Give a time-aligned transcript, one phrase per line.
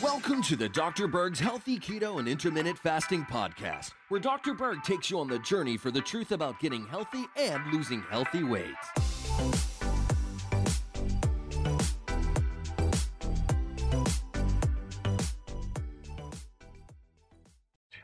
[0.00, 1.08] Welcome to the Dr.
[1.08, 4.54] Berg's Healthy Keto and Intermittent Fasting Podcast, where Dr.
[4.54, 8.44] Berg takes you on the journey for the truth about getting healthy and losing healthy
[8.44, 8.76] weight.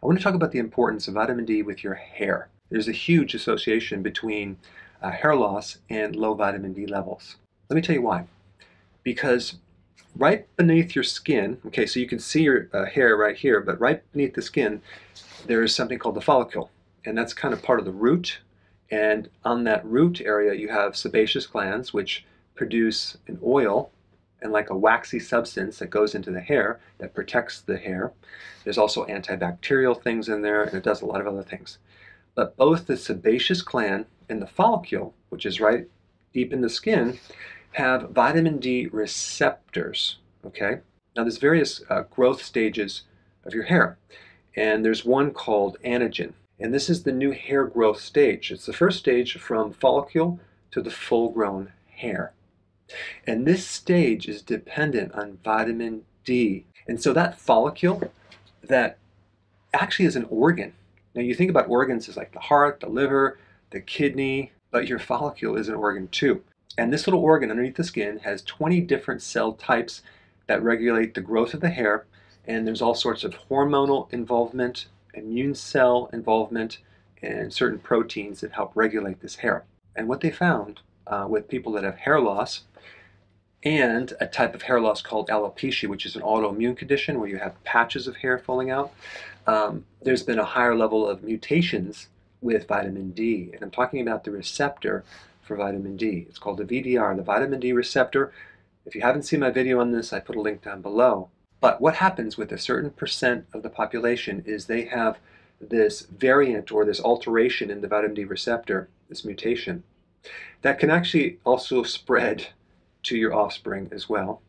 [0.03, 2.49] I want to talk about the importance of vitamin D with your hair.
[2.69, 4.57] There's a huge association between
[5.01, 7.37] uh, hair loss and low vitamin D levels.
[7.69, 8.27] Let me tell you why.
[9.03, 9.57] Because
[10.14, 13.80] right beneath your skin, okay, so you can see your uh, hair right here, but
[13.80, 14.83] right beneath the skin,
[15.47, 16.70] there is something called the follicle,
[17.05, 18.41] and that's kind of part of the root.
[18.91, 22.24] And on that root area, you have sebaceous glands, which
[22.55, 23.91] produce an oil
[24.43, 28.12] and like a waxy substance that goes into the hair that protects the hair.
[28.65, 31.79] There's also antibacterial things in there, and it does a lot of other things.
[32.35, 35.87] But both the sebaceous gland and the follicle, which is right
[36.32, 37.19] deep in the skin,
[37.73, 40.19] have vitamin D receptors.
[40.45, 40.80] Okay?
[41.16, 43.02] Now, there's various uh, growth stages
[43.45, 43.99] of your hair,
[44.57, 46.35] and there's one called anagen.
[46.59, 48.51] And this is the new hair growth stage.
[48.51, 50.38] It's the first stage from follicle
[50.73, 52.32] to the full grown hair.
[53.26, 56.66] And this stage is dependent on vitamin D.
[56.87, 58.13] And so that follicle
[58.63, 58.98] that
[59.73, 60.74] actually is an organ.
[61.15, 63.38] Now you think about organs as like the heart, the liver,
[63.71, 66.43] the kidney, but your follicle is an organ too.
[66.78, 70.03] And this little organ underneath the skin has 20 different cell types
[70.47, 72.06] that regulate the growth of the hair.
[72.47, 76.78] And there's all sorts of hormonal involvement, immune cell involvement,
[77.22, 79.65] and certain proteins that help regulate this hair.
[79.94, 82.62] And what they found uh, with people that have hair loss
[83.62, 87.38] and a type of hair loss called alopecia, which is an autoimmune condition where you
[87.38, 88.93] have patches of hair falling out.
[89.47, 92.09] Um, there's been a higher level of mutations
[92.41, 95.04] with vitamin D, and I'm talking about the receptor
[95.50, 96.26] for vitamin D.
[96.28, 98.32] It's called the VDR, the vitamin D receptor.
[98.87, 101.28] If you haven't seen my video on this, I put a link down below.
[101.60, 105.19] But what happens with a certain percent of the population is they have
[105.60, 109.82] this variant or this alteration in the vitamin D receptor, this mutation,
[110.62, 112.50] that can actually also spread
[113.02, 114.42] to your offspring as well.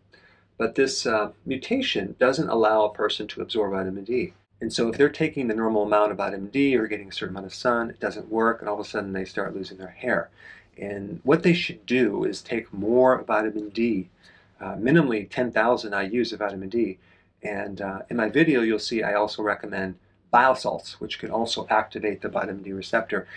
[0.59, 4.34] But this uh, mutation doesn't allow a person to absorb vitamin D.
[4.62, 7.36] And so if they're taking the normal amount of vitamin D or getting a certain
[7.36, 9.90] amount of sun, it doesn't work, and all of a sudden they start losing their
[9.90, 10.30] hair.
[10.78, 14.10] And what they should do is take more vitamin D,
[14.62, 17.00] uh, minimally 10,000 IUs of vitamin D.
[17.44, 19.96] And uh, in my video, you'll see I also recommend
[20.30, 23.28] bile salts, which can also activate the vitamin D receptor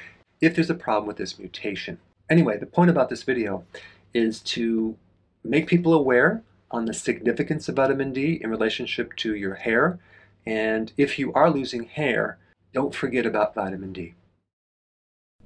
[0.40, 1.98] if there's a problem with this mutation.
[2.30, 3.64] Anyway, the point about this video
[4.12, 4.96] is to
[5.42, 9.98] make people aware on the significance of vitamin D in relationship to your hair.
[10.46, 12.38] And if you are losing hair,
[12.72, 14.14] don't forget about vitamin D.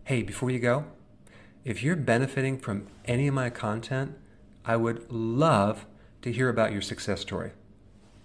[0.04, 0.86] Hey, before you go,
[1.64, 4.16] if you're benefiting from any of my content,
[4.64, 5.86] I would love
[6.22, 7.52] to hear about your success story.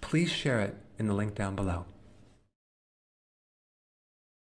[0.00, 1.84] Please share it in the link down below.